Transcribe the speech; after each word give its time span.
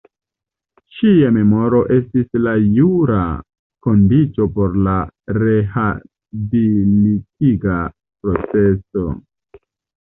Ŝia 0.99 1.27
memoro 1.35 1.81
estis 1.95 2.39
la 2.47 2.53
jura 2.79 3.21
kondiĉo 3.89 4.49
por 4.57 4.79
la 4.89 4.97
rehabilitiga 5.41 7.79
proceso. 8.27 9.07